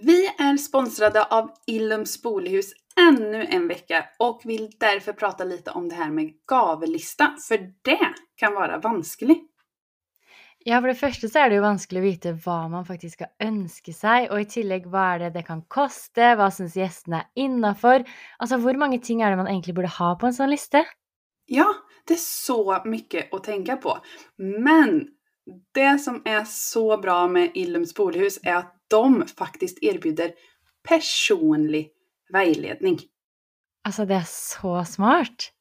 Vi 0.00 0.26
är 0.26 0.56
sponsrade 0.56 1.24
av 1.24 1.50
Illums 1.66 2.22
Bolihus 2.22 2.72
ännu 3.08 3.44
en 3.44 3.68
vecka 3.68 4.04
och 4.18 4.42
vill 4.44 4.70
därför 4.80 5.12
prata 5.12 5.44
lite 5.44 5.70
om 5.70 5.88
det 5.88 5.94
här 5.94 6.10
med 6.10 6.32
gavellista, 6.46 7.34
för 7.48 7.58
det 7.82 8.14
kan 8.36 8.54
vara 8.54 8.78
vanskligt. 8.78 9.50
Ja, 10.58 10.80
for 10.80 10.88
det 10.90 10.98
første 10.98 11.28
så 11.30 11.38
er 11.38 11.50
det 11.50 11.56
jo 11.60 11.64
vanskelig 11.64 12.00
å 12.00 12.04
vite 12.04 12.32
hva 12.44 12.56
man 12.68 12.86
faktisk 12.86 13.20
skal 13.20 13.30
ønske 13.46 13.92
seg, 13.94 14.26
og 14.28 14.42
i 14.42 14.48
tillegg 14.50 14.88
hva 14.90 15.04
er 15.14 15.22
det 15.22 15.30
det 15.38 15.44
kan 15.46 15.62
koste, 15.70 16.34
hva 16.36 16.50
syns 16.52 16.74
gjestene 16.76 17.22
er 17.22 17.44
innafor? 17.46 18.04
Altså, 18.42 18.58
hvor 18.60 18.76
mange 18.76 18.98
ting 19.00 19.22
er 19.22 19.32
det 19.32 19.38
man 19.40 19.48
egentlig 19.48 19.76
burde 19.78 19.94
ha 19.96 20.10
på 20.18 20.28
en 20.28 20.36
sånn 20.36 20.52
liste? 20.52 20.82
Ja, 21.46 21.70
det 22.04 22.14
är 22.14 22.24
så 22.24 22.82
mycket 22.84 23.34
att 23.34 23.44
tänka 23.44 23.76
på. 23.76 23.98
Men 24.36 25.08
det 25.72 25.98
som 25.98 26.22
är 26.24 26.44
så 26.44 26.98
bra 26.98 27.28
med 27.28 27.50
Illums 27.54 27.94
Bolhus 27.94 28.38
är 28.42 28.54
att 28.54 28.74
de 28.88 29.26
faktiskt 29.26 29.78
erbjuder 29.82 30.32
personlig 30.88 31.90
vägledning. 32.32 32.98
Alltså 33.84 34.04
det 34.04 34.14
är 34.14 34.26
så 34.26 34.84
smart. 34.84 35.52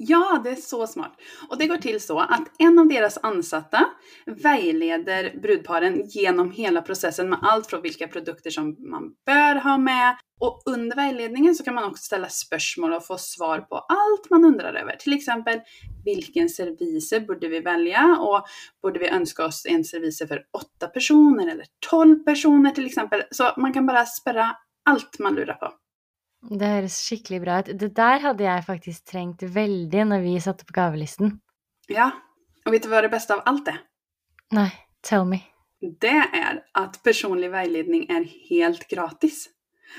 Ja, 0.00 0.40
det 0.44 0.50
är 0.50 0.56
så 0.56 0.86
smart. 0.86 1.12
Och 1.48 1.58
det 1.58 1.66
går 1.66 1.76
till 1.76 2.00
så 2.00 2.20
att 2.20 2.50
en 2.58 2.78
av 2.78 2.88
deras 2.88 3.18
ansatta 3.22 3.86
vägleder 4.26 5.38
brudparen 5.42 6.08
genom 6.08 6.50
hela 6.50 6.82
processen 6.82 7.30
med 7.30 7.38
allt 7.42 7.66
från 7.66 7.82
vilka 7.82 8.08
produkter 8.08 8.50
som 8.50 8.76
man 8.90 9.12
bör 9.26 9.54
ha 9.54 9.78
med. 9.78 10.16
Och 10.40 10.62
under 10.66 10.96
vägledningen 10.96 11.54
så 11.54 11.64
kan 11.64 11.74
man 11.74 11.84
också 11.84 12.02
ställa 12.02 12.28
spörsmål 12.28 12.92
och 12.92 13.06
få 13.06 13.18
svar 13.18 13.58
på 13.58 13.76
allt 13.76 14.30
man 14.30 14.44
undrar 14.44 14.74
över. 14.74 14.96
Till 14.96 15.12
exempel, 15.12 15.60
vilken 16.04 16.48
servise 16.48 17.20
borde 17.20 17.48
vi 17.48 17.60
välja? 17.60 18.16
Och 18.20 18.44
borde 18.82 18.98
vi 18.98 19.08
önska 19.08 19.44
oss 19.44 19.66
en 19.68 19.84
servise 19.84 20.26
för 20.26 20.42
åtta 20.52 20.86
personer 20.86 21.48
eller 21.52 21.66
tolv 21.90 22.24
personer 22.24 22.70
till 22.70 22.86
exempel? 22.86 23.22
Så 23.30 23.50
man 23.56 23.72
kan 23.72 23.86
bara 23.86 24.06
spärra 24.06 24.56
allt 24.90 25.18
man 25.18 25.34
lurar 25.34 25.54
på. 25.54 25.72
Det 26.42 26.68
høres 26.70 26.96
skikkelig 27.02 27.40
bra 27.42 27.58
ut. 27.60 27.72
Det 27.80 27.90
der 27.96 28.22
hadde 28.22 28.44
jeg 28.46 28.64
faktisk 28.66 29.10
trengt 29.10 29.42
veldig 29.42 30.04
når 30.06 30.24
vi 30.24 30.38
satte 30.40 30.66
på 30.68 30.76
gavelisten. 30.76 31.40
Ja, 31.88 32.10
och 32.64 32.72
vet 32.72 32.82
du 32.82 32.88
vad 32.88 33.04
det 33.04 33.08
bästa 33.08 33.34
av 33.34 33.42
allt 33.44 33.68
är? 33.68 33.80
Nei, 34.52 34.70
tell 35.02 35.24
me. 35.24 35.40
Det 36.00 36.18
är 36.32 36.64
att 36.72 37.02
personlig 37.02 37.50
vägledning 37.50 38.06
är 38.10 38.24
helt 38.50 38.88
gratis. 38.88 39.48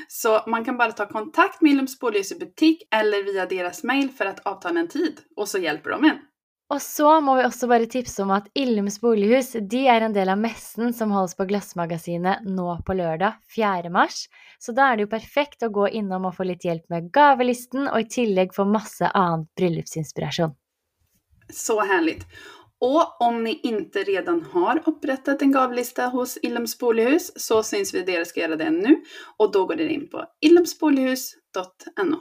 Så 0.08 0.44
man 0.48 0.66
kan 0.66 0.78
bara 0.78 0.92
ta 0.92 1.08
kontakt 1.08 1.62
med 1.62 1.72
Illums 1.72 2.00
butik 2.40 2.84
eller 2.92 3.24
via 3.24 3.46
deras 3.46 3.84
mail 3.84 4.10
för 4.10 4.26
att 4.26 4.40
avtala 4.40 4.80
en 4.80 4.88
tid 4.88 5.20
och 5.36 5.48
så 5.48 5.58
hjälper 5.58 5.90
de 5.90 6.04
en. 6.04 6.18
Og 6.70 6.82
så 6.82 7.16
må 7.26 7.34
vi 7.40 7.46
også 7.48 7.66
bare 7.70 7.88
tipse 7.90 8.22
om 8.22 8.30
at 8.36 8.46
Illums 8.58 9.00
bolighus 9.02 9.56
de 9.72 9.80
er 9.90 10.04
en 10.06 10.14
del 10.14 10.30
av 10.30 10.38
messen 10.38 10.94
som 10.94 11.10
holdes 11.16 11.34
på 11.38 11.48
Glassmagasinet 11.50 12.46
nå 12.46 12.76
på 12.86 12.94
lørdag 12.94 13.40
4. 13.56 13.90
mars. 13.90 14.28
Så 14.62 14.76
da 14.78 14.92
er 14.92 15.00
det 15.00 15.08
jo 15.08 15.14
perfekt 15.16 15.66
å 15.66 15.72
gå 15.74 15.88
innom 15.98 16.28
og 16.30 16.36
få 16.38 16.46
litt 16.46 16.68
hjelp 16.68 16.86
med 16.94 17.10
gavelisten, 17.16 17.88
og 17.90 18.06
i 18.06 18.10
tillegg 18.14 18.54
få 18.54 18.68
masse 18.70 19.10
annen 19.18 19.48
bryllupsinspirasjon. 19.58 20.54
Så 21.50 21.82
härligt! 21.82 22.28
Och 22.82 23.22
om 23.22 23.44
ni 23.44 23.60
inte 23.64 24.04
redan 24.04 24.46
har 24.52 24.84
upprättat 24.86 25.42
en 25.42 25.52
gavlista 25.52 26.06
hos 26.06 26.38
Illums 26.38 26.78
Bolighus 26.80 27.32
så 27.36 27.64
syns 27.64 27.94
vi 27.94 28.02
det 28.02 28.28
ska 28.28 28.40
göra 28.40 28.56
det 28.56 28.70
nu 28.70 29.04
och 29.38 29.52
då 29.52 29.66
går 29.66 29.76
ni 29.76 29.94
in 29.94 30.10
på 30.10 30.26
illumsbolighus.no. 30.42 32.16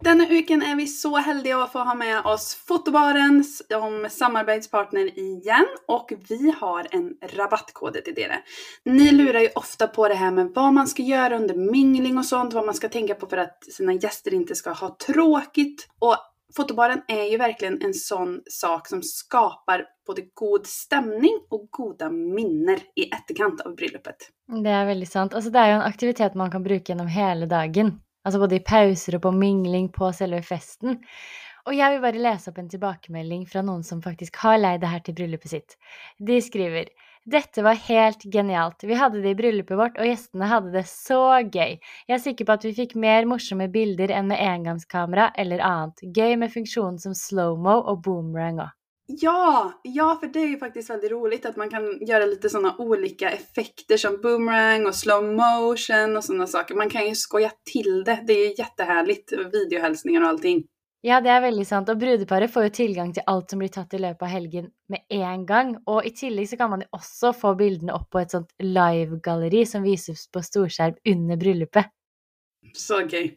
Denna 0.00 0.26
veckan 0.26 0.62
är 0.62 0.76
vi 0.76 0.86
så 0.86 1.16
heldiga 1.16 1.62
att 1.62 1.72
få 1.72 1.78
ha 1.78 1.94
med 1.94 2.24
oss 2.24 2.54
Fotobaren 2.54 3.44
som 3.44 4.06
samarbetspartner 4.10 5.18
igen 5.18 5.66
och 5.88 6.12
vi 6.28 6.54
har 6.60 6.86
en 6.90 7.14
rabattkod 7.36 8.04
till 8.04 8.18
er. 8.18 8.40
Ni 8.84 9.10
lurar 9.12 9.40
ju 9.40 9.48
ofta 9.54 9.86
på 9.86 10.08
det 10.08 10.14
här 10.14 10.30
med 10.30 10.52
vad 10.54 10.72
man 10.72 10.86
ska 10.86 11.02
göra 11.02 11.36
under 11.36 11.54
mingling 11.54 12.18
och 12.18 12.24
sånt, 12.24 12.54
vad 12.54 12.66
man 12.66 12.74
ska 12.74 12.88
tänka 12.88 13.14
på 13.14 13.26
för 13.26 13.36
att 13.36 13.64
sina 13.64 13.92
gäster 13.92 14.34
inte 14.34 14.54
ska 14.54 14.70
ha 14.70 14.96
tråkigt. 15.06 15.88
Och 15.98 16.16
Fotobaren 16.56 17.00
är 17.08 17.24
ju 17.24 17.36
verkligen 17.36 17.82
en 17.82 17.94
sån 17.94 18.40
sak 18.50 18.88
som 18.88 19.02
skapar 19.02 19.84
både 20.06 20.22
god 20.34 20.66
stämning 20.66 21.38
och 21.50 21.66
goda 21.70 22.10
minnen 22.10 22.78
i 22.96 23.02
efterkant 23.02 23.60
av 23.60 23.76
bröllopet. 23.76 24.16
Det 24.64 24.70
är 24.70 24.86
väldigt 24.86 25.12
sant. 25.12 25.34
Alltså, 25.34 25.50
det 25.50 25.58
är 25.58 25.66
ju 25.66 25.72
en 25.72 25.82
aktivitet 25.82 26.34
man 26.34 26.50
kan 26.50 26.62
bruka 26.62 26.92
genom 26.92 27.06
hela 27.06 27.46
dagen. 27.46 28.00
Altså 28.26 28.40
både 28.42 28.58
i 28.58 28.64
pauser 28.64 29.18
og 29.18 29.26
på 29.26 29.34
mingling 29.34 29.90
på 29.94 30.10
selve 30.16 30.40
festen. 30.46 30.98
Og 31.68 31.76
jeg 31.76 31.92
vil 31.92 32.00
bare 32.04 32.22
lese 32.24 32.48
opp 32.50 32.58
en 32.62 32.70
tilbakemelding 32.72 33.44
fra 33.48 33.60
noen 33.64 33.84
som 33.84 34.00
faktisk 34.04 34.40
har 34.42 34.56
leid 34.58 34.80
det 34.82 34.92
her 34.92 35.04
til 35.04 35.16
bryllupet 35.18 35.52
sitt. 35.52 35.76
De 36.16 36.40
skriver 36.44 36.88
dette 37.28 37.60
var 37.60 37.76
helt 37.84 38.22
genialt. 38.32 38.84
Vi 38.88 38.96
hadde 38.96 39.20
det 39.20 39.34
i 39.34 39.36
bryllupet 39.36 39.76
vårt, 39.76 39.98
og 40.00 40.08
gjestene 40.08 40.48
hadde 40.48 40.70
det 40.72 40.86
så 40.88 41.20
gøy. 41.44 41.74
Jeg 42.08 42.14
er 42.16 42.22
sikker 42.22 42.48
på 42.48 42.56
at 42.56 42.64
vi 42.64 42.72
fikk 42.78 42.94
mer 42.96 43.28
morsomme 43.28 43.66
bilder 43.74 44.14
enn 44.16 44.30
med 44.30 44.40
engangskamera 44.40 45.28
eller 45.36 45.60
annet. 45.60 46.00
Gøy 46.16 46.38
med 46.40 46.54
funksjonen 46.54 46.96
som 47.02 47.16
slow-mo 47.18 47.82
og 47.82 48.00
boomerang 48.06 48.62
òg. 48.64 48.77
Ja, 49.10 49.80
ja, 49.82 50.18
för 50.20 50.26
det 50.26 50.38
är 50.38 50.46
ju 50.46 50.58
faktiskt 50.58 50.90
väldigt 50.90 51.10
roligt 51.10 51.46
att 51.46 51.56
man 51.56 51.70
kan 51.70 52.06
göra 52.06 52.26
lite 52.26 52.48
sådana 52.48 52.76
olika 52.78 53.30
effekter 53.30 53.96
som 53.96 54.20
boomerang 54.20 54.86
och 54.86 54.94
slow 54.94 55.24
motion 55.24 56.16
och 56.16 56.24
sådana 56.24 56.46
saker. 56.46 56.74
Man 56.74 56.90
kan 56.90 57.08
ju 57.08 57.14
skoja 57.14 57.50
till 57.72 58.04
det. 58.04 58.24
Det 58.26 58.32
är 58.32 58.48
ju 58.48 58.54
jättehärligt. 58.58 59.32
Videohälsningar 59.52 60.22
och 60.22 60.28
allting. 60.28 60.64
Ja, 61.00 61.20
det 61.22 61.30
er 61.30 61.40
veldig 61.40 61.64
sant. 61.66 61.88
Og 61.88 61.98
brudeparet 61.98 62.50
får 62.50 62.64
jo 62.66 62.70
tilgang 62.74 63.12
til 63.14 63.22
alt 63.30 63.52
som 63.52 63.60
blir 63.62 63.70
tatt 63.70 63.92
i 63.94 64.00
løpet 64.02 64.24
av 64.26 64.32
helgen 64.32 64.70
med 64.90 65.04
en 65.14 65.44
gang. 65.46 65.76
Og 65.86 66.06
i 66.06 66.10
tillegg 66.10 66.48
så 66.50 66.58
kan 66.58 66.72
man 66.72 66.82
jo 66.82 66.98
også 66.98 67.30
få 67.38 67.54
bildene 67.58 67.94
opp 67.94 68.08
på 68.10 68.20
et 68.20 68.34
sånt 68.34 68.50
live-galleri 68.58 69.62
som 69.66 69.86
vises 69.86 70.26
på 70.34 70.42
storskjerm 70.42 70.98
under 71.06 71.38
bryllupet. 71.38 71.92
Så 72.74 73.04
kul. 73.08 73.30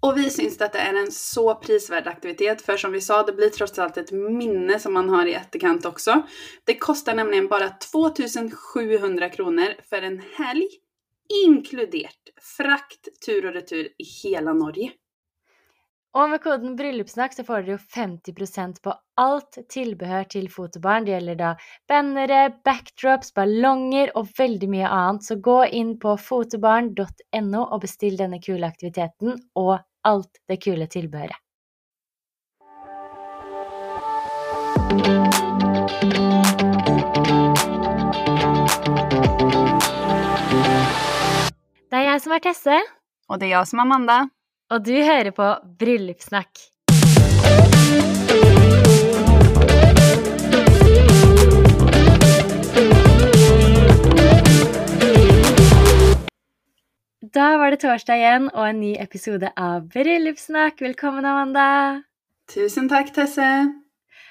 Och 0.00 0.18
vi 0.18 0.30
syns 0.30 0.60
att 0.60 0.72
det 0.72 0.78
är 0.78 0.94
en 0.94 1.12
så 1.12 1.54
prisvärd 1.54 2.06
aktivitet, 2.06 2.62
för 2.62 2.76
som 2.76 2.92
vi 2.92 3.00
sa, 3.00 3.22
det 3.22 3.32
blir 3.32 3.50
trots 3.50 3.78
allt 3.78 3.96
ett 3.96 4.12
minne 4.12 4.78
som 4.78 4.92
man 4.92 5.08
har 5.08 5.26
i 5.26 5.34
efterkant 5.34 5.84
också. 5.84 6.22
Det 6.64 6.78
kostar 6.78 7.14
nämligen 7.14 7.48
bara 7.48 7.68
2700 7.68 9.28
kronor 9.28 9.74
för 9.90 10.02
en 10.02 10.22
helg, 10.36 10.68
inkluderat 11.44 12.12
frakt, 12.56 13.08
tur 13.26 13.46
och 13.46 13.52
retur 13.52 13.84
i 13.84 14.04
hela 14.22 14.52
Norge. 14.52 14.92
Og 16.16 16.30
med 16.30 16.40
koden 16.40 16.72
bryllupssnakk 16.76 17.34
så 17.36 17.44
får 17.44 17.66
jo 17.68 17.74
50% 17.92 18.78
på 18.80 18.94
alt 19.20 19.58
tilbehør 19.68 20.24
til 20.32 20.46
fotobarn. 20.48 21.04
Det 21.04 21.12
gjelder 21.12 21.36
da 21.36 21.50
bannere, 21.90 22.38
backdrops, 22.64 23.34
ballonger 23.36 24.14
og 24.16 24.30
veldig 24.38 24.70
mye 24.72 24.88
annet. 24.88 25.26
Så 25.28 25.36
gå 25.36 25.58
inn 25.68 25.98
på 26.00 26.16
fotobarn.no 26.16 27.60
og 27.66 27.82
bestill 27.84 28.16
denne 28.16 28.40
kule 28.40 28.64
aktiviteten 28.64 29.36
og 29.60 29.76
alt 30.08 30.40
det 30.48 30.62
kule 30.64 30.88
tilbehøret. 30.88 31.36
Det 41.88 41.96
er 41.96 42.04
jeg 42.04 42.20
som 42.24 42.32
er 42.32 42.40
Tesse, 42.44 42.80
Och 43.28 43.38
det 43.38 43.46
är 43.46 43.50
jag 43.50 43.68
som 43.68 43.78
är 43.78 43.82
Amanda. 43.82 44.28
Og 44.68 44.84
du 44.84 44.92
hører 44.92 45.32
på 45.32 45.46
Bryllupssnakk. 45.80 46.60
Da 57.28 57.46
var 57.60 57.70
det 57.70 57.80
torsdag 57.84 58.18
igjen 58.18 58.48
og 58.50 58.64
en 58.66 58.80
ny 58.82 58.94
episode 59.00 59.50
av 59.56 59.86
Bryllupssnakk. 59.92 60.80
Velkommen, 60.84 61.24
Amanda. 61.28 61.68
Tusen 62.52 62.88
tack 62.88 63.12
Tesse! 63.16 63.46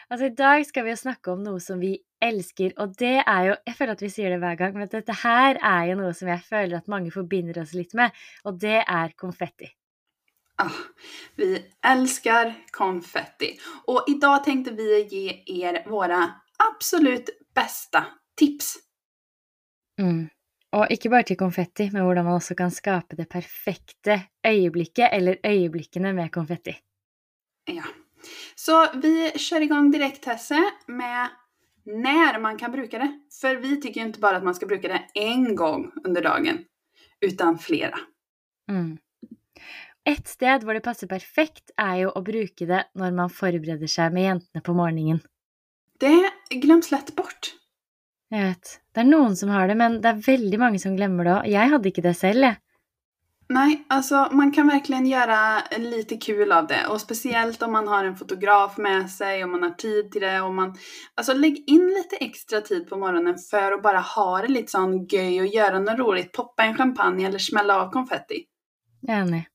Altså, 0.08 0.30
I 0.30 0.36
dag 0.38 0.64
skal 0.66 0.86
vi 0.86 0.94
jo 0.94 1.00
snakke 1.02 1.34
om 1.34 1.42
noe 1.44 1.59
som 1.62 1.81
vi 1.81 1.96
elsker, 2.24 2.78
og 2.81 2.96
det 2.98 3.19
er 3.22 3.42
jo 3.50 3.58
Jeg 3.68 3.75
føler 3.78 3.98
at 3.98 4.06
vi 4.06 4.12
sier 4.14 4.31
det 4.34 4.40
hver 4.42 4.56
gang, 4.62 4.78
men 4.78 4.90
dette 4.92 5.18
her 5.24 5.59
er 5.62 5.90
jo 5.92 5.98
noe 6.00 6.14
som 6.18 6.30
jeg 6.31 6.46
føler 6.46 6.78
at 6.78 6.88
mange 6.88 7.12
forbinder 7.13 7.62
oss 7.62 7.75
litt 7.78 7.94
med, 7.98 8.16
og 8.45 8.62
det 8.62 8.80
er 8.86 9.13
konfetti. 9.19 9.74
Ah, 10.59 10.71
vi 11.36 11.65
älskar 11.86 12.54
konfetti. 12.71 13.59
Och 13.86 14.06
idag 14.07 14.44
tänkte 14.44 14.71
vi 14.71 15.04
ge 15.04 15.44
er 15.63 15.89
våra 15.89 16.33
absolut 16.69 17.30
bästa 17.56 18.06
tips. 18.39 18.77
Mm. 20.01 20.30
Og 20.75 20.92
ikke 20.92 21.09
bare 21.09 21.24
til 21.24 21.38
konfetti, 21.39 21.88
men 21.94 22.04
hvordan 22.04 22.25
man 22.25 22.39
også 22.42 22.56
kan 22.57 22.71
skape 22.74 23.15
det 23.15 23.30
perfekte 23.30 24.19
øyeblikket 24.48 25.09
eller 25.13 25.38
øyeblikkene 25.45 26.13
med 26.13 26.31
konfetti. 26.31 26.75
Ja. 27.65 27.83
Så 28.56 28.88
vi 28.94 29.31
kör 29.31 29.62
igång 29.62 29.92
direkt 29.92 30.24
Tesse 30.24 30.71
med 30.88 31.30
när 31.86 32.39
man 32.39 32.57
kan 32.57 32.71
bruka 32.71 32.98
det. 33.00 33.19
För 33.42 33.56
vi 33.56 33.81
tycker 33.81 34.01
inte 34.01 34.19
bara 34.19 34.38
att 34.38 34.44
man 34.44 34.56
ska 34.56 34.65
bruka 34.65 34.88
det 34.88 35.07
en 35.13 35.56
gång 35.56 35.92
under 36.04 36.21
dagen, 36.21 36.65
utan 37.21 37.59
flera. 37.59 38.00
Mm. 38.69 38.98
Et 40.07 40.27
sted 40.27 40.63
hvor 40.63 40.77
det 40.77 40.86
passer 40.86 41.09
perfekt, 41.12 41.74
er 41.75 42.04
jo 42.06 42.12
å 42.15 42.24
bruke 42.24 42.68
det 42.69 42.86
når 42.95 43.15
man 43.15 43.33
forbereder 43.33 43.92
seg 43.92 44.13
med 44.15 44.24
jentene 44.24 44.63
på 44.63 44.75
morgenen. 44.77 45.19
Det 46.00 46.59
glöms 46.63 46.92
lätt 46.92 47.15
bort. 47.15 47.54
Jag 48.30 48.44
vet. 48.44 48.80
Det 48.94 49.00
är 49.00 49.04
någon 49.04 49.36
som 49.36 49.50
har 49.50 49.68
det, 49.68 49.75
men 49.75 50.01
det 50.01 50.09
är 50.09 50.13
väldigt 50.13 50.59
många 50.59 50.80
som 50.80 50.95
glömmer 50.95 51.24
det 51.24 51.33
òg. 51.33 51.48
Jag 51.48 51.68
hade 51.68 51.89
inte 51.89 52.01
det 52.01 52.13
själv. 52.13 52.42
jeg. 52.42 52.56
Nej, 53.50 53.86
alltså 53.88 54.30
man 54.31 54.51
kan 54.51 54.68
verkligen 54.68 55.06
göra 55.06 55.62
lite 55.77 56.18
kul 56.18 56.51
av 56.51 56.68
det. 56.68 56.88
Och 56.88 57.01
speciellt 57.01 57.62
om 57.62 57.71
man 57.71 57.88
har 57.88 58.04
en 58.04 58.15
fotograf 58.15 58.77
med 58.77 59.09
sig, 59.12 59.44
om 59.44 59.51
man 59.51 59.63
har 59.63 59.69
tid 59.69 60.12
till 60.12 60.21
det. 60.21 60.42
Och 60.42 60.54
man, 60.54 60.75
alltså 61.15 61.33
lägg 61.33 61.69
in 61.69 61.88
lite 61.88 62.15
extra 62.15 62.62
tid 62.62 62.89
på 62.89 62.98
morgonen 62.98 63.38
för 63.51 63.71
att 63.71 63.83
bara 63.83 64.00
ha 64.00 64.42
det 64.42 64.48
lite 64.48 64.71
sån 64.71 65.06
göj 65.06 65.42
och 65.42 65.48
göra 65.48 65.80
något 65.80 66.00
roligt. 66.00 66.31
Poppa 66.31 66.63
en 66.63 66.77
champagne 66.77 67.27
eller 67.27 67.39
smälla 67.39 67.81
av 67.81 67.92
konfetti. 67.92 68.44
Enig. 69.07 69.48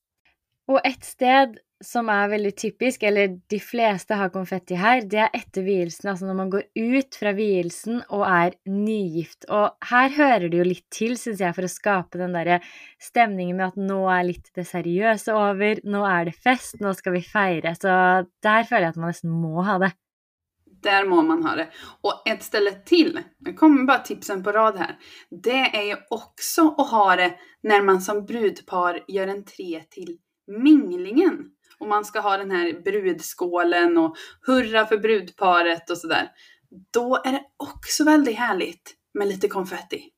Och 0.67 0.87
ett 0.87 1.05
sted 1.05 1.59
som 1.85 2.09
är 2.09 2.29
väldigt 2.29 2.63
typiskt, 2.63 3.03
eller 3.03 3.41
de 3.49 3.59
flesta 3.59 4.15
har 4.15 4.29
konfetti 4.29 4.75
här, 4.75 5.03
det 5.03 5.17
är 5.17 5.31
efter 5.33 5.63
vielsen. 5.63 6.11
Alltså 6.11 6.27
när 6.27 6.35
man 6.35 6.51
går 6.51 6.63
ut 6.75 7.15
från 7.15 7.37
vielsen 7.37 8.03
och 8.09 8.29
är 8.29 8.55
nygift. 8.65 9.45
Och 9.45 9.77
här 9.81 10.09
hör 10.09 10.41
det 10.41 10.57
ju 10.57 10.65
lite 10.65 10.87
till, 10.97 11.19
syns 11.19 11.41
jag, 11.41 11.55
för 11.55 11.63
att 11.63 11.71
skapa 11.71 12.19
den 12.19 12.33
där 12.33 12.65
stämningen 12.99 13.57
med 13.57 13.67
att 13.67 13.77
nu 13.77 13.95
är 13.95 14.25
lite 14.25 14.51
det 14.55 14.65
seriösa 14.65 15.33
över, 15.33 15.81
nu 15.83 15.99
är 15.99 16.25
det 16.25 16.33
fest, 16.33 16.75
nu 16.81 16.95
ska 16.95 17.11
vi 17.11 17.23
fira. 17.23 17.75
Så 17.75 17.89
där 18.43 18.65
känner 18.65 18.83
jag 18.83 18.91
att 18.91 18.97
man 18.97 19.07
nästan 19.07 19.31
må 19.31 19.63
ha 19.63 19.79
det. 19.79 19.93
Där 20.83 21.05
må 21.05 21.23
man 21.23 21.43
ha 21.43 21.55
det. 21.55 21.69
Och 22.01 22.29
ett 22.29 22.43
ställe 22.43 22.71
till, 22.71 23.21
nu 23.39 23.53
kommer 23.53 23.85
bara 23.85 23.99
tipsen 23.99 24.43
på 24.43 24.53
rad 24.53 24.77
här. 24.77 24.99
Det 25.43 25.77
är 25.77 25.83
ju 25.83 25.97
också 26.11 26.75
att 26.79 26.91
ha 26.91 27.17
det 27.17 27.35
när 27.63 27.83
man 27.83 28.01
som 28.01 28.25
brudpar 28.25 29.05
gör 29.09 29.27
en 29.27 29.45
tre 29.45 29.83
till 29.91 30.19
minglingen 30.47 31.51
och 31.79 31.89
man 31.89 32.05
ska 32.05 32.21
ha 32.21 32.37
den 32.37 32.51
här 32.51 32.83
brudskålen 32.85 33.99
och 33.99 34.17
hurra 34.47 34.87
för 34.87 34.99
brudparet 34.99 35.91
och 35.91 35.99
sådär. 35.99 36.29
Då 36.93 37.17
är 37.25 37.33
det 37.33 37.45
också 37.57 38.05
väldigt 38.05 38.37
härligt 38.37 38.95
med 39.15 39.29
lite 39.29 39.49
konfetti. 39.49 40.09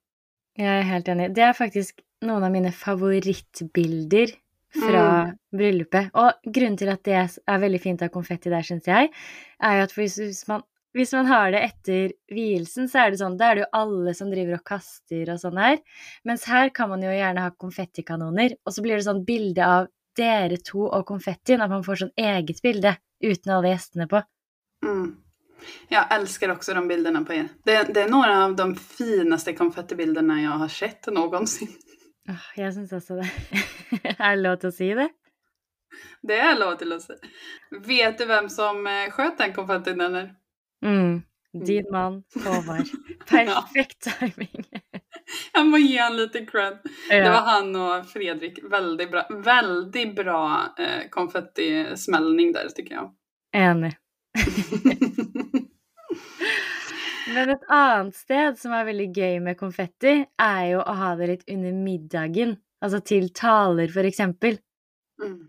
Jag 0.54 0.68
är 0.68 0.82
helt 0.82 1.08
enig. 1.08 1.34
Det 1.34 1.40
är 1.40 1.52
faktiskt 1.52 1.98
några 2.20 2.46
av 2.46 2.52
mina 2.52 2.72
favoritbilder 2.72 4.26
från 4.72 4.94
mm. 4.94 5.36
bröllopet. 5.56 6.10
Och 6.12 6.52
grunden 6.52 6.76
till 6.76 6.88
att 6.88 7.04
det 7.04 7.28
är 7.46 7.58
väldigt 7.58 7.82
fint 7.82 8.02
att 8.02 8.08
ha 8.08 8.12
konfetti 8.12 8.50
där, 8.50 8.62
syns 8.62 8.86
jag, 8.86 9.08
är 9.58 9.76
ju 9.76 9.82
att 9.82 9.98
hvis 9.98 10.48
man 10.48 10.62
hvis 10.94 11.12
man 11.12 11.26
har 11.26 11.50
det 11.52 11.58
efter 11.58 12.12
vielsen, 12.28 12.88
så 12.88 12.98
är 12.98 13.10
det 13.10 13.18
sånn, 13.18 13.36
da 13.36 13.50
er 13.50 13.58
det 13.58 13.64
ju 13.64 13.66
alla 13.72 14.14
som 14.14 14.30
driver 14.30 14.54
och 14.54 14.66
kastar 14.66 15.32
och 15.32 15.40
sånn 15.42 15.58
her. 15.58 15.78
Mens 16.22 16.44
her 16.46 16.70
kan 16.74 16.88
man 16.88 17.02
ju 17.02 17.10
gärna 17.10 17.48
ha 17.48 17.50
konfettikanoner, 17.50 18.54
och 18.62 18.74
så 18.74 18.82
blir 18.82 18.94
det 18.94 19.02
sånn 19.02 19.24
bilde 19.24 19.66
av 19.66 19.88
dere 20.16 20.56
to 20.56 20.87
og 20.87 21.06
konfettien, 21.06 21.61
att 21.61 21.70
man 21.70 21.84
får 21.84 22.05
sånn 22.05 22.16
eget 22.16 22.62
bilde 22.62 22.96
uten 23.25 23.52
alle 23.52 23.75
gjestene 23.75 24.08
på. 24.08 24.22
Mm. 24.84 25.16
Jag 25.88 26.14
älskar 26.14 26.49
också 26.49 26.75
de 26.75 26.88
bilderna 26.88 27.25
på 27.25 27.32
er. 27.32 27.49
Det, 27.64 27.94
det, 27.94 28.02
är 28.02 28.08
några 28.08 28.44
av 28.44 28.56
de 28.56 28.76
finaste 28.76 29.52
konfettibilderna 29.52 30.43
jag 30.43 30.50
har 30.50 30.69
sett 30.69 31.06
någonsin. 31.06 31.69
Oh, 32.28 32.61
jag 32.61 32.75
syns 32.75 32.93
också 32.93 33.14
det. 33.14 33.31
är 34.19 34.37
det 34.37 34.43
lov 34.43 34.66
att 34.66 34.75
säga 34.75 34.94
det? 34.94 35.08
Det 36.22 36.38
är 36.38 36.58
lov 36.58 36.76
till 36.76 36.93
att 36.93 37.02
säga. 37.02 37.19
Vet 37.87 38.19
du 38.19 38.25
vem 38.25 38.49
som 38.49 38.87
eh, 38.87 39.10
sköt 39.10 39.38
den 39.38 39.52
konfettin 39.52 40.00
eller? 40.00 40.34
Mm. 40.84 41.22
Din 41.54 41.86
man, 41.90 42.22
Håvard. 42.44 42.86
Perfekt 43.28 44.18
timing. 44.18 44.64
Jag 45.52 45.66
må 45.66 45.78
ge 45.78 46.02
honom 46.02 46.18
lite 46.18 46.46
cred. 46.46 46.78
Ja. 47.10 47.16
Det 47.16 47.30
var 47.30 47.40
han 47.40 47.76
och 47.76 48.06
Fredrik. 48.06 48.58
Väldigt 48.70 49.10
bra, 49.10 49.26
väldigt 49.30 50.16
bra 50.16 50.74
eh, 50.78 51.08
konfettismällning 51.10 52.52
där 52.52 52.68
tycker 52.68 52.94
jag. 52.94 53.14
En. 53.52 53.80
Men 57.34 57.50
ett 57.50 57.64
annat 57.68 58.14
sted 58.14 58.58
som 58.58 58.72
är 58.72 58.84
väldigt 58.84 59.16
gøy 59.16 59.40
med 59.40 59.58
konfetti, 59.58 60.26
är 60.42 60.66
ju 60.66 60.80
att 60.80 60.98
ha 60.98 61.16
det 61.16 61.26
lite 61.26 61.52
under 61.52 61.72
middagen. 61.72 62.56
Alltså 62.80 63.00
till 63.00 63.32
taler 63.32 63.88
för 63.88 64.04
exempel. 64.04 64.58
Mm. 65.24 65.48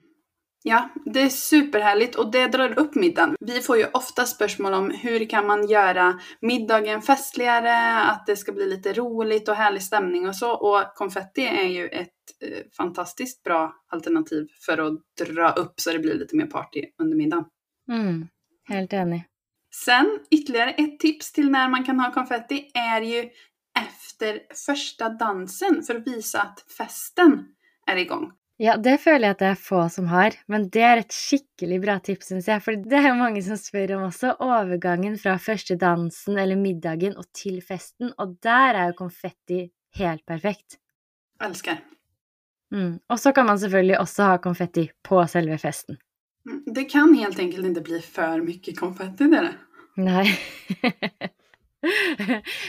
Ja, 0.67 0.89
det 1.05 1.21
är 1.21 1.29
superhärligt 1.29 2.15
och 2.15 2.31
det 2.31 2.47
drar 2.47 2.79
upp 2.79 2.95
middagen. 2.95 3.35
Vi 3.39 3.61
får 3.61 3.77
ju 3.77 3.85
ofta 3.93 4.25
spörsmål 4.25 4.73
om 4.73 4.89
hur 4.89 5.29
kan 5.29 5.47
man 5.47 5.67
göra 5.67 6.19
middagen 6.41 7.01
festligare, 7.01 8.01
att 8.01 8.25
det 8.25 8.35
ska 8.35 8.51
bli 8.51 8.69
lite 8.69 8.93
roligt 8.93 9.49
och 9.49 9.55
härlig 9.55 9.83
stämning 9.83 10.27
och 10.27 10.35
så. 10.35 10.51
Och 10.51 10.95
konfetti 10.95 11.41
är 11.45 11.67
ju 11.67 11.87
ett 11.87 12.09
eh, 12.41 12.63
fantastiskt 12.77 13.43
bra 13.43 13.75
alternativ 13.91 14.47
för 14.65 14.77
att 14.77 14.93
dra 15.27 15.51
upp 15.51 15.79
så 15.79 15.91
det 15.91 15.99
blir 15.99 16.13
lite 16.13 16.35
mer 16.35 16.45
party 16.45 16.81
under 17.01 17.17
middagen. 17.17 17.45
Mm, 17.91 18.27
helt 18.69 18.93
enig. 18.93 19.23
Sen 19.85 20.19
ytterligare 20.31 20.71
ett 20.71 20.99
tips 20.99 21.31
till 21.31 21.51
när 21.51 21.69
man 21.69 21.83
kan 21.83 21.99
ha 21.99 22.11
konfetti 22.11 22.71
är 22.73 23.01
ju 23.01 23.29
efter 23.79 24.39
första 24.65 25.09
dansen 25.09 25.83
för 25.83 25.95
att 25.95 26.07
visa 26.07 26.41
att 26.41 26.65
festen 26.77 27.45
är 27.87 27.95
igång. 27.95 28.31
Ja, 28.61 28.77
det 28.79 29.01
føler 29.03 29.27
jeg 29.27 29.35
at 29.35 29.41
det 29.41 29.47
er 29.49 29.57
få 29.59 29.81
som 29.91 30.05
har, 30.07 30.35
men 30.47 30.69
det 30.71 30.83
er 30.87 31.01
et 31.01 31.11
skikkelig 31.11 31.79
bra 31.83 31.97
tips, 31.99 32.29
syns 32.31 32.47
jeg. 32.47 32.63
For 32.63 32.79
det 32.79 33.01
er 33.01 33.17
mange 33.19 33.41
som 33.43 33.59
spør 33.59 33.97
om 33.97 34.05
også 34.07 34.37
overgangen 34.43 35.17
fra 35.19 35.35
første 35.41 35.75
dansen 35.79 36.39
eller 36.39 36.59
middagen 36.59 37.17
og 37.19 37.27
til 37.35 37.59
festen, 37.65 38.13
og 38.15 38.37
der 38.45 38.79
er 38.79 38.93
jo 38.93 38.99
konfetti 39.01 39.65
helt 39.99 40.23
perfekt. 40.25 40.79
Elsker. 41.43 41.83
Mm. 42.71 42.99
Och 43.07 43.19
så 43.19 43.31
kan 43.31 43.45
man 43.45 43.59
selvfølgelig 43.59 43.99
også 43.99 44.23
ha 44.23 44.37
konfetti 44.37 44.89
på 45.03 45.27
selve 45.27 45.57
festen. 45.57 45.97
Mm, 46.45 46.63
det 46.75 46.83
kan 46.83 47.13
helt 47.13 47.39
enkelt 47.39 47.65
inte 47.65 47.81
bli 47.81 48.01
för 48.01 48.41
mycket 48.41 48.79
konfetti, 48.79 49.27
det. 49.27 49.53
Nej. 49.95 50.39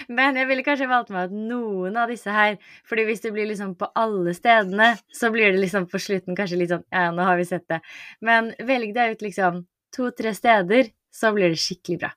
Men 0.08 0.36
jag 0.36 0.46
ville 0.46 0.62
kanske 0.62 0.86
valt 0.86 1.08
med 1.08 1.24
att 1.24 1.32
någon 1.32 1.96
av 1.96 2.08
dessa 2.08 2.30
här, 2.30 2.58
för 2.84 2.96
om 2.96 3.16
det 3.22 3.30
blir 3.30 3.46
liksom 3.46 3.74
på 3.78 3.84
alla 3.84 4.34
städerna 4.34 4.96
så 5.12 5.30
blir 5.30 5.52
det 5.52 5.58
liksom 5.58 5.88
på 5.88 5.98
slutet 5.98 6.36
kanske 6.36 6.56
lite 6.56 6.74
sån, 6.74 6.82
ja 6.90 7.10
nu 7.10 7.22
har 7.22 7.36
vi 7.36 7.44
sett 7.44 7.68
det. 7.68 7.80
Men 8.20 8.54
välj 8.58 8.92
dig 8.92 9.12
ut 9.12 9.22
liksom 9.22 9.66
två, 9.96 10.10
tre 10.10 10.34
städer 10.34 10.86
så 11.10 11.32
blir 11.32 11.48
det 11.48 11.56
skickligt 11.56 12.00
bra. 12.00 12.12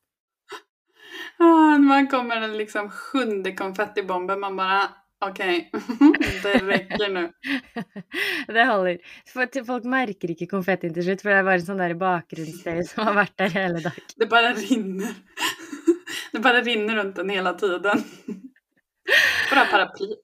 Ah, 1.38 1.78
man 1.78 2.07
kommer 2.07 2.42
den 2.42 2.57
liksom 2.57 2.90
sjunde 2.90 3.51
konfettibomben, 3.51 4.40
man 4.40 4.56
bara 4.56 4.90
okej, 5.19 5.69
okay. 5.74 6.42
det 6.44 6.54
räcker 6.54 7.10
nu. 7.10 7.31
det 8.54 8.66
håller. 8.66 8.98
Folk 9.66 9.84
märker 9.84 10.30
inte 10.30 10.46
konfettin 10.46 10.94
till 10.94 11.04
slut 11.04 11.22
för 11.22 11.30
det 11.30 11.36
är 11.36 11.44
bara 11.44 11.54
en 11.54 11.66
sån 11.66 11.78
där 11.78 11.94
bakgrundsgrej 11.94 12.86
som 12.86 13.06
har 13.06 13.13
varit 13.13 13.38
där 13.38 13.50
hela 13.50 13.80
dagen. 13.80 13.94
Det 14.16 14.25
bara 14.25 14.54
rinner. 14.54 15.13
Det 16.31 16.40
bara 16.40 16.62
rinner 16.62 16.96
runt 16.96 17.16
den 17.16 17.30
hela 17.30 17.54
tiden. 17.54 18.04
Bra 19.52 19.66
paraply. 19.72 20.16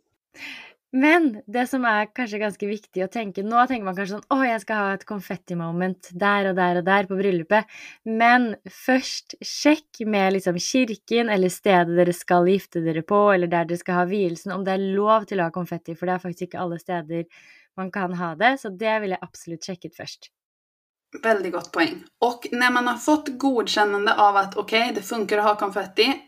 Men 0.91 1.41
det 1.45 1.67
som 1.67 1.85
är 1.85 2.15
kanske 2.15 2.37
ganska 2.37 2.67
viktigt 2.67 3.03
att 3.03 3.11
tänka, 3.11 3.41
nu 3.41 3.67
tänker 3.67 3.83
man 3.83 3.95
kanske 3.95 4.13
sån, 4.15 4.23
åh 4.29 4.49
jag 4.49 4.61
ska 4.61 4.73
ha 4.73 4.93
ett 4.93 5.05
konfetti-moment 5.05 6.09
där 6.11 6.45
och 6.45 6.55
där 6.55 6.75
och 6.75 6.83
där 6.83 7.03
på 7.03 7.15
bröllopet. 7.15 7.65
Men 8.03 8.55
först 8.69 9.33
check 9.41 9.99
med 9.99 10.33
liksom 10.33 10.59
kyrkan 10.59 11.29
eller 11.29 11.49
stället 11.49 12.05
där 12.05 12.11
ska 12.11 12.47
gifta 12.47 12.79
er 12.79 13.01
på 13.01 13.31
eller 13.31 13.47
där 13.47 13.65
ni 13.65 13.77
ska 13.77 13.93
ha 13.93 14.05
vielsen 14.05 14.51
om 14.51 14.63
det 14.63 14.71
är 14.71 14.77
lov 14.77 15.23
till 15.23 15.39
att 15.39 15.45
ha 15.45 15.51
konfetti, 15.51 15.95
för 15.95 16.05
det 16.05 16.11
är 16.11 16.19
faktiskt 16.19 16.41
inte 16.41 16.59
alla 16.59 16.79
städer 16.79 17.25
man 17.77 17.91
kan 17.91 18.13
ha 18.13 18.35
det. 18.35 18.57
Så 18.57 18.69
det 18.69 18.99
vill 18.99 19.09
jag 19.09 19.19
absolut 19.21 19.63
checka 19.63 19.89
först. 19.97 20.31
Väldigt 21.23 21.53
gott 21.53 21.71
poäng. 21.71 22.03
Och 22.19 22.47
när 22.51 22.71
man 22.71 22.87
har 22.87 22.97
fått 22.97 23.27
godkännande 23.27 24.15
av 24.15 24.35
att 24.35 24.57
okej, 24.57 24.81
okay, 24.81 24.95
det 24.95 25.01
funkar 25.01 25.37
att 25.37 25.43
ha 25.43 25.55
konfetti. 25.55 26.21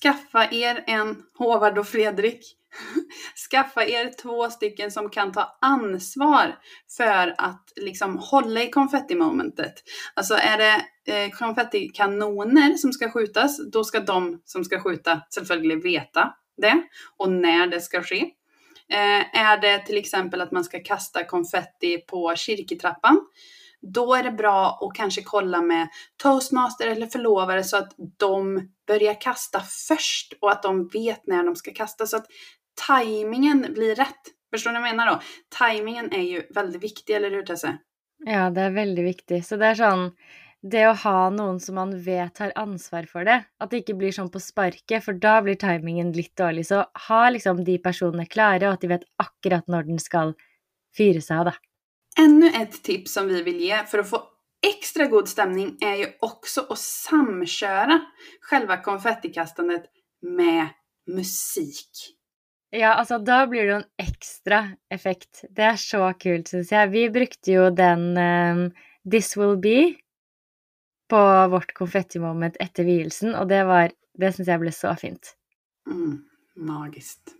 Skaffa 0.00 0.48
er 0.50 0.84
en 0.86 1.22
Håvard 1.38 1.78
och 1.78 1.88
Fredrik. 1.88 2.56
Skaffa 3.50 3.84
er 3.84 4.12
två 4.22 4.50
stycken 4.50 4.90
som 4.90 5.10
kan 5.10 5.32
ta 5.32 5.58
ansvar 5.60 6.58
för 6.96 7.34
att 7.38 7.72
liksom 7.76 8.18
hålla 8.18 8.62
i 8.62 8.70
konfettimomentet. 8.70 9.74
Alltså 10.14 10.34
är 10.34 10.58
det 10.58 10.84
eh, 11.14 11.30
konfettikanoner 11.30 12.74
som 12.74 12.92
ska 12.92 13.10
skjutas, 13.10 13.70
då 13.72 13.84
ska 13.84 14.00
de 14.00 14.42
som 14.44 14.64
ska 14.64 14.80
skjuta 14.80 15.20
självklart 15.48 15.84
veta 15.84 16.34
det 16.56 16.82
och 17.16 17.32
när 17.32 17.66
det 17.66 17.80
ska 17.80 18.02
ske. 18.02 18.30
Eh, 18.92 19.40
är 19.40 19.60
det 19.60 19.78
till 19.78 19.98
exempel 19.98 20.40
att 20.40 20.50
man 20.50 20.64
ska 20.64 20.82
kasta 20.82 21.24
konfetti 21.24 21.98
på 21.98 22.34
kyrketrappan, 22.36 23.20
då 23.82 24.14
är 24.14 24.22
det 24.22 24.30
bra 24.30 24.78
att 24.80 24.96
kanske 24.96 25.22
kolla 25.22 25.62
med 25.62 25.88
toastmaster 26.22 26.86
eller 26.86 27.06
förlovare 27.06 27.64
så 27.64 27.76
att 27.76 27.92
de 28.18 28.68
börjar 28.86 29.20
kasta 29.20 29.60
först 29.88 30.32
och 30.40 30.50
att 30.50 30.62
de 30.62 30.88
vet 30.88 31.26
när 31.26 31.44
de 31.44 31.56
ska 31.56 31.72
kasta 31.72 32.06
så 32.06 32.16
att 32.16 32.26
tajmingen 32.86 33.66
blir 33.74 33.94
rätt. 33.94 34.20
Förstår 34.52 34.72
ni 34.72 34.80
vad 34.80 34.88
jag 34.88 34.96
menar 34.96 35.12
då? 35.12 35.20
Tajmingen 35.58 36.12
är 36.12 36.22
ju 36.22 36.42
väldigt 36.54 36.82
viktig, 36.82 37.14
eller 37.14 37.30
hur 37.30 37.42
Tesse? 37.42 37.78
Ja, 38.26 38.50
det 38.50 38.60
är 38.60 38.70
väldigt 38.70 39.04
viktigt. 39.04 39.46
Så 39.46 39.56
det 39.56 39.66
är 39.66 39.74
sån, 39.74 40.12
det 40.62 40.84
att 40.84 41.02
ha 41.02 41.30
någon 41.30 41.60
som 41.60 41.74
man 41.74 42.02
vet 42.02 42.38
har 42.38 42.52
ansvar 42.54 43.02
för 43.02 43.24
det, 43.24 43.44
att 43.58 43.70
det 43.70 43.76
inte 43.76 43.94
blir 43.94 44.12
som 44.12 44.30
på 44.30 44.40
sparket, 44.40 45.04
för 45.04 45.12
då 45.12 45.42
blir 45.42 45.54
tajmingen 45.54 46.12
lite 46.12 46.46
dålig. 46.46 46.66
Så 46.66 46.84
ha 47.08 47.30
liksom 47.30 47.64
de 47.64 47.78
personerna 47.78 48.26
klara 48.26 48.68
och 48.68 48.74
att 48.74 48.80
de 48.80 48.88
vet 48.88 49.02
akkurat 49.16 49.66
när 49.66 49.82
den 49.82 49.98
ska 49.98 50.34
fyras 50.96 51.30
av. 51.30 51.50
Ännu 52.18 52.48
ett 52.48 52.82
tips 52.82 53.12
som 53.12 53.28
vi 53.28 53.42
vill 53.42 53.60
ge 53.60 53.84
för 53.84 53.98
att 53.98 54.10
få 54.10 54.22
extra 54.66 55.06
god 55.06 55.28
stämning 55.28 55.76
är 55.80 55.94
ju 55.94 56.06
också 56.20 56.66
att 56.68 56.78
samköra 56.78 58.00
själva 58.40 58.76
konfettikastandet 58.76 59.82
med 60.22 60.68
musik. 61.06 62.16
Ja, 62.70 62.94
altså 62.94 63.18
da 63.18 63.46
blir 63.46 63.66
det 63.66 63.74
en 63.74 63.88
ekstra 63.98 64.70
effekt. 64.90 65.44
Det 65.50 65.64
er 65.72 65.78
så 65.80 66.12
kult, 66.14 66.52
syns 66.52 66.70
jeg. 66.70 66.92
Vi 66.92 67.08
brukte 67.10 67.56
jo 67.56 67.64
den 67.74 68.04
um, 68.14 68.60
This 69.10 69.34
Will 69.36 69.56
Be 69.58 69.78
på 71.10 71.22
vårt 71.50 71.74
konfettimoment 71.74 72.60
etter 72.62 72.86
vielsen, 72.86 73.34
og 73.34 73.48
det 73.50 73.64
var 73.66 73.90
Det 74.20 74.32
syns 74.34 74.48
jeg 74.50 74.60
ble 74.60 74.72
så 74.74 74.90
fint. 74.98 75.28
Mm, 75.88 76.18
magiskt. 76.66 77.30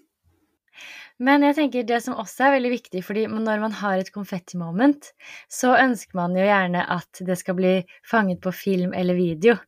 Men 1.21 1.45
jeg 1.45 1.57
tenker 1.59 1.85
det 1.85 1.99
som 2.01 2.17
også 2.17 2.47
er 2.47 2.55
veldig 2.57 2.71
viktig, 2.73 3.03
fordi 3.05 3.27
når 3.29 3.61
man 3.61 3.75
har 3.77 4.01
et 4.01 4.13
konfettimoment, 4.15 5.11
så 5.53 5.75
ønsker 5.77 6.17
man 6.17 6.37
jo 6.37 6.47
gjerne 6.47 6.85
at 6.97 7.21
det 7.29 7.37
skal 7.37 7.59
bli 7.59 7.75
fanget 8.09 8.41
på 8.41 8.53
film 8.57 8.95
eller 8.97 9.19
video. 9.19 9.59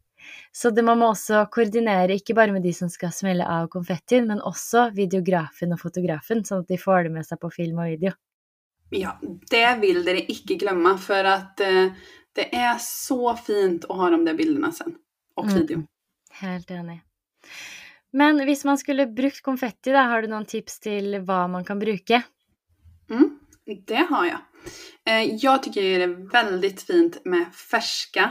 Så 0.53 0.71
det, 0.71 0.85
man 0.87 1.01
må 1.01 1.11
også 1.13 1.45
koordinere 1.53 2.17
ikke 2.17 2.37
bare 2.39 2.55
med 2.55 2.65
de 2.65 2.73
som 2.77 2.89
skal 2.93 3.13
smelle 3.13 3.45
av 3.45 3.69
konfettien, 3.73 4.29
men 4.31 4.41
også 4.41 4.89
videografen 4.97 5.75
og 5.75 5.83
fotografen, 5.83 6.45
sånn 6.47 6.65
at 6.65 6.73
de 6.73 6.81
får 6.81 7.09
det 7.09 7.15
med 7.19 7.29
seg 7.29 7.41
på 7.43 7.51
film 7.53 7.83
og 7.83 7.91
video. 7.93 8.15
Ja, 8.93 9.17
det 9.51 9.67
vil 9.81 10.03
dere 10.05 10.25
ikke 10.33 10.59
glemme, 10.61 10.95
for 11.01 11.29
at 11.29 11.61
uh, 11.65 11.93
det 12.37 12.49
er 12.53 12.77
så 12.85 13.35
fint 13.41 13.89
å 13.89 13.97
ha 14.01 14.11
de 14.13 14.21
der 14.25 14.37
bildene 14.37 14.73
sen. 14.77 14.97
Og 15.41 15.49
video. 15.49 15.81
Mm, 15.81 15.89
helt 16.43 16.75
enig. 16.77 16.99
Men 18.13 18.43
hvis 18.45 18.65
man 18.69 18.79
skulle 18.79 19.09
brukt 19.09 19.43
konfetti, 19.45 19.93
da, 19.95 20.05
har 20.11 20.23
du 20.23 20.33
noen 20.33 20.49
tips 20.49 20.81
til 20.85 21.17
hva 21.25 21.47
man 21.49 21.65
kan 21.65 21.81
bruke? 21.81 22.21
Mm, 23.13 23.29
det 23.89 24.07
har 24.11 24.27
jeg. 24.29 24.41
Eh, 25.09 25.23
jeg 25.41 25.63
tycker 25.65 25.87
det 25.87 26.07
er 26.07 26.17
veldig 26.35 26.73
fint 26.79 27.17
med 27.33 27.49
ferska 27.57 28.29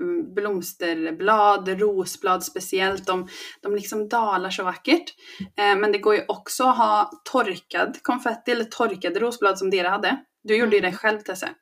mm, 0.00 0.32
blomsterblad, 0.34 1.68
rosblad 1.82 2.46
spesielt. 2.46 3.04
De, 3.06 3.18
de 3.62 3.74
liksom 3.74 4.06
daler 4.10 4.54
så 4.54 4.64
vakkert. 4.66 5.12
Eh, 5.52 5.74
men 5.76 5.92
det 5.92 6.02
går 6.04 6.22
jo 6.22 6.24
også 6.38 6.70
å 6.70 6.78
ha 6.80 6.90
torkad 7.28 8.00
konfetti, 8.06 8.56
eller 8.56 8.72
torkade 8.72 9.22
rosblad 9.22 9.60
som 9.60 9.70
dere 9.72 9.92
hadde. 9.98 10.16
Du 10.40 10.56
gjorde 10.56 10.80
jo 10.80 10.88
det 10.88 10.96
selv, 10.96 11.22
Tesse. 11.26 11.52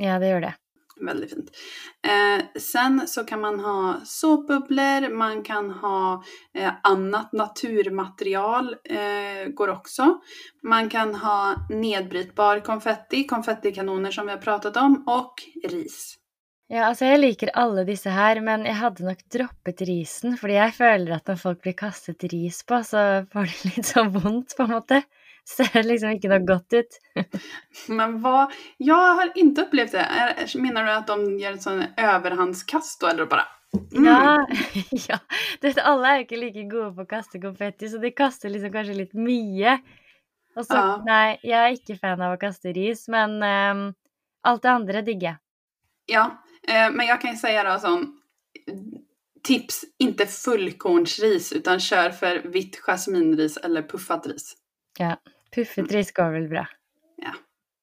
Ja, 0.00 0.16
det 0.22 0.32
gjør 0.32 0.48
det. 0.48 0.56
Väldigt 1.00 1.34
fint. 1.34 1.50
Eh, 2.06 2.60
sen 2.60 3.08
så 3.08 3.24
kan 3.24 3.40
man 3.40 3.60
ha 3.60 4.00
såpbubblor, 4.04 5.08
man 5.14 5.42
kan 5.42 5.70
ha 5.70 6.24
eh, 6.54 6.72
annat 6.82 7.32
naturmaterial, 7.32 8.76
eh, 8.84 9.48
går 9.54 9.68
också. 9.68 10.20
Man 10.62 10.88
kan 10.88 11.14
ha 11.14 11.66
nedbrytbar 11.68 12.60
konfetti, 12.60 13.24
konfettikanoner 13.24 14.10
som 14.10 14.26
vi 14.26 14.32
har 14.32 14.38
pratat 14.38 14.76
om, 14.76 15.04
och 15.06 15.34
ris. 15.68 16.16
Ja, 16.70 16.84
altså 16.86 17.08
jeg 17.08 17.18
liker 17.18 17.50
alle 17.58 17.82
disse 17.82 18.12
her, 18.14 18.38
men 18.46 18.62
jeg 18.62 18.78
hadde 18.78 19.02
nok 19.02 19.24
droppet 19.34 19.80
risen, 19.88 20.36
fordi 20.38 20.54
jeg 20.54 20.74
føler 20.76 21.16
at 21.16 21.26
når 21.26 21.40
folk 21.40 21.64
blir 21.64 21.74
kastet 21.74 22.28
ris 22.30 22.60
på, 22.62 22.78
så 22.86 23.24
får 23.32 23.48
det 23.50 23.64
litt 23.72 23.88
så 23.88 24.04
vondt, 24.06 24.54
på 24.54 24.68
en 24.68 24.76
måte. 24.76 25.00
ser 25.56 25.82
liksom 25.86 26.16
ikke 26.16 26.30
noe 26.32 26.42
godt 26.46 26.76
ut. 26.78 26.98
Men 27.98 28.18
vad, 28.22 28.52
jag 28.76 29.14
har 29.20 29.32
inte 29.34 29.62
upplevt 29.62 29.92
det. 29.92 30.06
Menar 30.54 30.84
du 30.84 30.90
att 30.90 31.06
de 31.06 31.38
gör 31.38 31.52
ett 31.52 31.62
sånt 31.62 31.84
överhandskast 31.96 33.00
då 33.00 33.06
eller 33.06 33.26
bara 33.26 33.46
mm. 33.92 34.04
Ja, 34.04 34.46
ja. 34.90 35.18
Det, 35.60 35.78
alle 35.78 36.08
er 36.08 36.20
jo 36.20 36.26
ikke 36.26 36.40
like 36.40 36.68
gode 36.70 36.92
på 36.96 37.06
å 37.06 37.10
kaste 37.10 37.40
konfetti, 37.42 37.88
så 37.88 37.98
de 38.02 38.10
kaster 38.10 38.50
liksom 38.52 38.72
kanskje 38.74 38.98
litt 39.02 39.14
mye. 39.14 39.78
Og 40.58 40.66
så, 40.66 40.76
ja. 40.76 40.96
nei, 41.06 41.38
jeg 41.46 41.58
er 41.58 41.76
ikke 41.76 41.98
fan 42.00 42.22
av 42.24 42.34
å 42.34 42.40
kaste 42.40 42.72
ris, 42.74 43.06
men 43.12 43.38
um, 43.38 43.84
alt 44.42 44.64
det 44.64 44.72
andre 44.72 45.02
digger 45.06 45.28
jeg. 45.30 45.40
Ja, 46.10 46.24
eh, 46.66 46.88
men 46.90 47.06
jeg 47.06 47.22
kan 47.22 47.36
jo 47.36 47.38
si 47.38 47.54
da 47.54 47.76
sånn 47.78 48.10
Tips, 49.46 49.84
ikke 49.96 50.26
fullkornsris, 50.28 51.46
utan 51.56 51.80
kjør 51.80 52.12
for 52.12 52.42
hvitt 52.52 52.76
jasminris 52.84 53.54
eller 53.64 53.86
puffat 53.88 54.26
ris. 54.28 54.50
Ja, 54.98 55.16
puffet 55.54 55.92
ris 55.92 56.12
går 56.12 56.30
vel 56.30 56.48
bra. 56.48 56.66
Ja, 57.22 57.34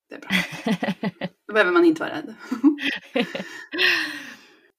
det 0.10 0.16
är 0.16 0.20
bra. 0.20 1.28
Då 1.48 1.54
behöver 1.54 1.72
man 1.72 1.86
inte 1.86 2.02
vara 2.02 2.12
rädd. 2.12 2.36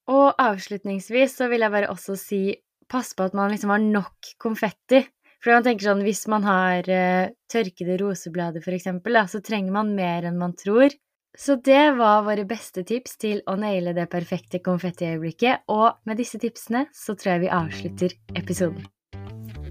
og 0.07 0.35
avslutningsvis 0.39 1.37
så 1.37 1.49
vil 1.49 1.65
jeg 1.65 1.73
bare 1.73 1.91
også 1.93 2.17
si 2.21 2.43
pass 2.89 3.15
på 3.17 3.29
at 3.29 3.37
man 3.37 3.53
liksom 3.53 3.73
har 3.73 3.85
nok 3.85 4.35
konfetti. 4.41 5.05
For 5.45 5.55
man 5.55 5.65
tenker 5.65 5.87
sånn, 5.87 6.03
Hvis 6.03 6.27
man 6.27 6.45
har 6.45 6.89
uh, 6.91 7.31
tørkede 7.53 7.99
roseblader 8.01 8.65
f.eks., 8.65 8.89
så 9.33 9.41
trenger 9.45 9.73
man 9.73 9.95
mer 9.95 10.27
enn 10.27 10.41
man 10.41 10.57
tror. 10.59 10.91
Så 11.39 11.55
det 11.63 11.95
var 11.95 12.25
våre 12.27 12.45
beste 12.49 12.83
tips 12.83 13.17
til 13.23 13.43
å 13.47 13.55
naile 13.55 13.93
det 13.95 14.09
perfekte 14.11 14.59
konfettiøyeblikket. 14.65 15.69
Og 15.71 16.01
med 16.09 16.19
disse 16.19 16.41
tipsene 16.43 16.89
så 16.91 17.15
tror 17.15 17.37
jeg 17.37 17.45
vi 17.47 17.57
avslutter 17.61 18.17
episoden. 18.35 18.89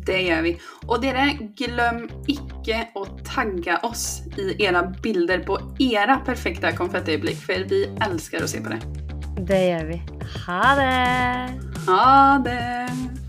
Det 0.08 0.22
gjør 0.24 0.46
vi. 0.46 0.54
Og 0.88 1.02
dere, 1.04 1.26
glöm 1.60 2.06
ikke 2.32 2.86
å 2.96 3.04
tagge 3.28 3.76
oss 3.88 4.24
i 4.40 4.54
era 4.64 4.86
bilder 5.04 5.44
på 5.48 5.60
era 5.84 6.20
perfekta 6.28 6.72
konfettiögonblick, 6.78 7.42
for 7.44 7.68
vi 7.68 7.84
elsker 8.08 8.46
å 8.46 8.50
se 8.50 8.64
på 8.64 8.72
det. 8.72 8.82
Det 9.48 9.62
gjør 9.68 9.88
vi. 9.92 10.02
Ha 10.48 10.76
det! 10.80 10.98
Ha 11.88 12.12
det! 12.48 13.27